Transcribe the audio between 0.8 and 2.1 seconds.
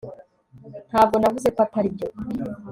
ntabwo navuze ko atari byo